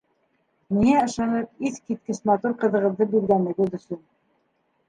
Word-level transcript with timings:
Миңә 0.77 1.03
ышанып 1.09 1.69
иҫ 1.71 1.77
киткес 1.91 2.23
матур 2.31 2.57
ҡыҙығыҙҙы 2.65 3.09
биргәнегеҙ 3.15 3.81
өсөн. 3.81 4.05